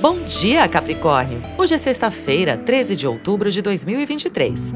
Bom 0.00 0.22
dia, 0.24 0.68
Capricórnio! 0.68 1.40
Hoje 1.56 1.74
é 1.74 1.78
sexta-feira, 1.78 2.58
13 2.58 2.94
de 2.94 3.06
outubro 3.06 3.50
de 3.50 3.62
2023. 3.62 4.74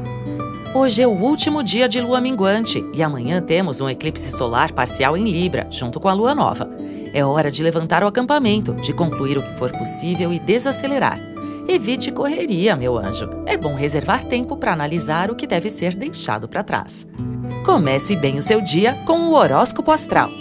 Hoje 0.73 1.01
é 1.01 1.07
o 1.07 1.11
último 1.11 1.61
dia 1.61 1.87
de 1.87 2.01
lua 2.01 2.19
minguante 2.19 2.83
e 2.93 3.03
amanhã 3.03 3.41
temos 3.41 3.79
um 3.79 3.89
eclipse 3.89 4.31
solar 4.31 4.71
parcial 4.71 5.15
em 5.15 5.29
Libra, 5.29 5.67
junto 5.69 5.99
com 5.99 6.09
a 6.09 6.13
lua 6.13 6.33
nova. 6.33 6.69
É 7.13 7.23
hora 7.23 7.51
de 7.51 7.61
levantar 7.61 8.03
o 8.03 8.07
acampamento, 8.07 8.73
de 8.75 8.93
concluir 8.93 9.37
o 9.37 9.43
que 9.43 9.55
for 9.57 9.71
possível 9.71 10.33
e 10.33 10.39
desacelerar. 10.39 11.19
Evite 11.67 12.11
correria, 12.11 12.75
meu 12.75 12.97
anjo. 12.97 13.29
É 13.45 13.55
bom 13.55 13.75
reservar 13.75 14.23
tempo 14.23 14.57
para 14.57 14.73
analisar 14.73 15.29
o 15.29 15.35
que 15.35 15.45
deve 15.45 15.69
ser 15.69 15.95
deixado 15.95 16.47
para 16.47 16.63
trás. 16.63 17.07
Comece 17.65 18.15
bem 18.15 18.37
o 18.37 18.41
seu 18.41 18.61
dia 18.61 18.95
com 19.05 19.29
o 19.29 19.33
horóscopo 19.33 19.91
astral 19.91 20.31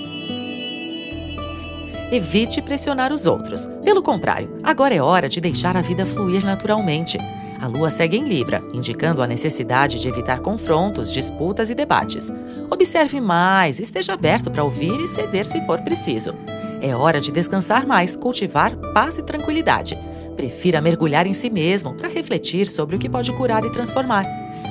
evite 2.10 2.62
pressionar 2.62 3.12
os 3.12 3.26
outros. 3.26 3.66
Pelo 3.84 4.02
contrário, 4.02 4.50
agora 4.62 4.94
é 4.94 5.02
hora 5.02 5.28
de 5.28 5.40
deixar 5.40 5.76
a 5.76 5.82
vida 5.82 6.06
fluir 6.06 6.44
naturalmente. 6.44 7.18
A 7.60 7.66
lua 7.66 7.90
segue 7.90 8.16
em 8.16 8.28
Libra, 8.28 8.62
indicando 8.72 9.22
a 9.22 9.26
necessidade 9.26 10.00
de 10.00 10.08
evitar 10.08 10.40
confrontos, 10.40 11.12
disputas 11.12 11.70
e 11.70 11.74
debates. 11.74 12.32
Observe 12.70 13.20
mais, 13.20 13.80
esteja 13.80 14.14
aberto 14.14 14.50
para 14.50 14.62
ouvir 14.62 15.00
e 15.00 15.08
ceder 15.08 15.44
se 15.44 15.60
for 15.66 15.80
preciso. 15.80 16.34
É 16.80 16.94
hora 16.94 17.20
de 17.20 17.32
descansar 17.32 17.84
mais, 17.84 18.14
cultivar 18.14 18.76
paz 18.94 19.18
e 19.18 19.22
tranquilidade. 19.22 19.98
Prefira 20.38 20.80
mergulhar 20.80 21.26
em 21.26 21.32
si 21.32 21.50
mesmo 21.50 21.94
para 21.94 22.06
refletir 22.08 22.68
sobre 22.68 22.94
o 22.94 22.98
que 22.98 23.08
pode 23.08 23.32
curar 23.32 23.64
e 23.64 23.72
transformar. 23.72 24.24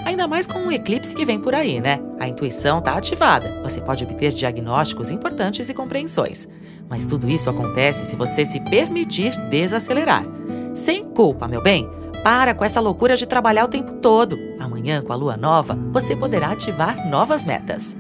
Ainda 0.06 0.26
mais 0.26 0.48
com 0.48 0.60
o 0.60 0.72
eclipse 0.72 1.14
que 1.14 1.26
vem 1.26 1.38
por 1.38 1.54
aí, 1.54 1.82
né? 1.82 2.00
A 2.18 2.26
intuição 2.26 2.80
está 2.80 2.94
ativada. 2.94 3.62
Você 3.64 3.82
pode 3.82 4.06
obter 4.06 4.32
diagnósticos 4.32 5.12
importantes 5.12 5.68
e 5.68 5.74
compreensões. 5.74 6.48
Mas 6.90 7.06
tudo 7.06 7.30
isso 7.30 7.50
acontece 7.50 8.06
se 8.06 8.16
você 8.16 8.46
se 8.46 8.62
permitir 8.62 9.36
desacelerar. 9.50 10.26
Sem 10.74 11.04
culpa, 11.04 11.50
meu 11.50 11.62
bem. 11.62 11.90
Para 12.24 12.54
com 12.54 12.64
essa 12.64 12.80
loucura 12.80 13.18
de 13.18 13.26
trabalhar 13.26 13.66
o 13.66 13.70
tempo 13.70 13.92
todo. 13.96 14.40
Amanhã, 14.58 15.02
com 15.02 15.12
a 15.12 15.18
lua 15.18 15.36
nova, 15.36 15.78
você 15.92 16.16
poderá 16.16 16.52
ativar 16.52 17.10
novas 17.10 17.44
metas. 17.44 17.94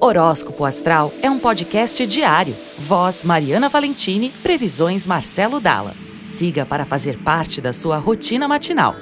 Horóscopo 0.00 0.64
Astral 0.64 1.12
é 1.20 1.28
um 1.28 1.40
podcast 1.40 2.06
diário. 2.06 2.54
Voz 2.78 3.24
Mariana 3.24 3.68
Valentini, 3.68 4.30
previsões 4.40 5.04
Marcelo 5.04 5.58
Dalla. 5.58 6.07
Siga 6.38 6.64
para 6.64 6.84
fazer 6.84 7.18
parte 7.18 7.60
da 7.60 7.72
sua 7.72 7.98
rotina 7.98 8.46
matinal. 8.46 8.94